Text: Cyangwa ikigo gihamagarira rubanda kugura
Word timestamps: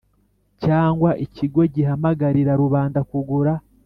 Cyangwa 0.63 1.09
ikigo 1.25 1.61
gihamagarira 1.73 2.51
rubanda 2.61 2.99
kugura 3.09 3.53